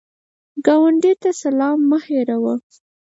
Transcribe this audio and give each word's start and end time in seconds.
ګاونډي 0.65 1.13
ته 1.21 1.29
سلام 1.41 1.77
مه 1.89 1.99
هېروه 2.05 2.55